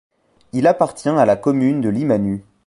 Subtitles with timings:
[0.53, 2.43] Il appartient à la commune de Limanu.